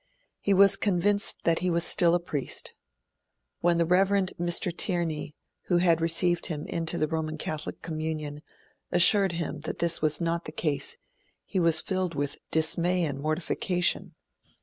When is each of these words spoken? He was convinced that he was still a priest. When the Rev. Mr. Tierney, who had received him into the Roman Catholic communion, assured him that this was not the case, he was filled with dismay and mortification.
He 0.39 0.51
was 0.55 0.77
convinced 0.77 1.35
that 1.43 1.59
he 1.59 1.69
was 1.69 1.83
still 1.83 2.15
a 2.15 2.19
priest. 2.19 2.73
When 3.59 3.77
the 3.77 3.85
Rev. 3.85 4.09
Mr. 4.39 4.75
Tierney, 4.75 5.35
who 5.65 5.77
had 5.77 6.01
received 6.01 6.47
him 6.47 6.65
into 6.65 6.97
the 6.97 7.07
Roman 7.07 7.37
Catholic 7.37 7.83
communion, 7.83 8.41
assured 8.91 9.33
him 9.33 9.59
that 9.59 9.77
this 9.77 10.01
was 10.01 10.19
not 10.19 10.45
the 10.45 10.51
case, 10.51 10.97
he 11.45 11.59
was 11.59 11.81
filled 11.81 12.15
with 12.15 12.39
dismay 12.49 13.03
and 13.05 13.19
mortification. 13.19 14.15